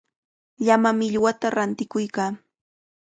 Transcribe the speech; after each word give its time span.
Llama 0.67 0.91
millwata 0.99 1.47
rantikuykaa. 1.55 2.31